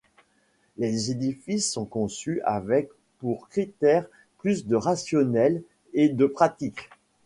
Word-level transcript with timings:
Les 0.79 1.11
édifices 1.11 1.71
sont 1.71 1.85
conçus 1.85 2.41
avec 2.43 2.89
pour 3.19 3.47
critère 3.49 4.07
plus 4.39 4.65
de 4.65 4.75
rationnel 4.75 5.61
et 5.93 6.09
de 6.09 6.25
pratique. 6.25 6.89